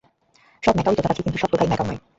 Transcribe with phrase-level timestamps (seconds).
[0.63, 1.99] সব ম্যাকাও-ই তোতাপাখি, কিন্তু সব তোতা-ই ম্যাকাও নয়।